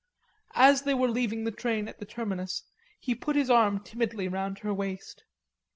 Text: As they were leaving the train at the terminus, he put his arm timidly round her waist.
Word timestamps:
As 0.55 0.81
they 0.81 0.95
were 0.95 1.11
leaving 1.11 1.43
the 1.43 1.51
train 1.51 1.87
at 1.87 1.99
the 1.99 2.05
terminus, 2.07 2.63
he 2.99 3.13
put 3.13 3.35
his 3.35 3.51
arm 3.51 3.83
timidly 3.83 4.27
round 4.27 4.57
her 4.57 4.73
waist. 4.73 5.25